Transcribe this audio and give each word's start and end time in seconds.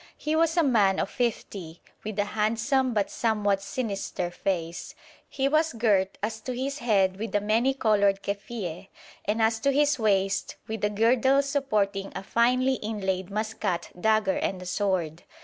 He 0.17 0.35
was 0.35 0.57
a 0.57 0.63
man 0.63 0.99
of 0.99 1.11
fifty, 1.11 1.79
with 2.03 2.17
a 2.17 2.23
handsome 2.33 2.91
but 2.91 3.11
somewhat 3.11 3.61
sinister 3.61 4.31
face; 4.31 4.95
he 5.29 5.47
was 5.47 5.73
girt 5.73 6.17
as 6.23 6.39
to 6.41 6.53
his 6.57 6.79
head 6.79 7.17
with 7.19 7.35
a 7.35 7.39
many 7.39 7.75
coloured 7.75 8.23
kefieh, 8.23 8.87
and 9.25 9.43
as 9.43 9.59
to 9.59 9.71
his 9.71 9.99
waist 9.99 10.55
with 10.67 10.83
a 10.83 10.89
girdle 10.89 11.43
supporting 11.43 12.11
a 12.15 12.23
finely 12.23 12.79
inlaid 12.81 13.29
Maskat 13.29 13.91
dagger 14.01 14.37
and 14.37 14.59
a 14.63 14.65
sword. 14.65 15.21